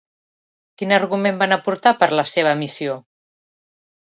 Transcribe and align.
Quin 0.81 0.93
argument 0.95 1.37
van 1.43 1.53
aportar 1.57 1.93
per 2.01 2.09
la 2.21 2.27
seva 2.33 2.55
emissió? 2.61 2.99